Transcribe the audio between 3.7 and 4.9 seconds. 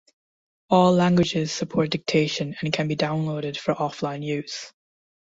offline use.